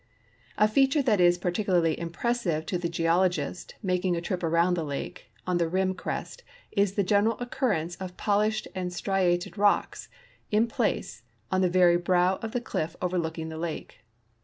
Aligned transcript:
A 0.57 0.67
feature 0.67 1.03
that 1.03 1.21
is 1.21 1.37
particularly 1.37 1.99
impressive 1.99 2.65
to 2.65 2.79
the 2.79 2.89
geologist 2.89 3.75
mak 3.83 4.03
ing 4.03 4.15
a 4.15 4.21
trip 4.21 4.41
around 4.41 4.73
the 4.73 4.83
lake 4.83 5.29
on 5.45 5.59
the 5.59 5.67
rim 5.67 5.93
crest 5.93 6.41
is 6.71 6.93
the 6.93 7.03
general 7.03 7.37
occur 7.37 7.69
rence 7.75 7.97
of 8.01 8.17
polished 8.17 8.67
and 8.73 8.91
striated 8.91 9.59
rocks, 9.59 10.09
in 10.49 10.65
place, 10.65 11.21
on 11.51 11.61
the 11.61 11.69
very 11.69 11.97
brow 11.97 12.37
of 12.41 12.51
the 12.51 12.61
cliff 12.61 12.95
overlooking 12.99 13.49
the 13.49 13.59
lake. 13.59 13.99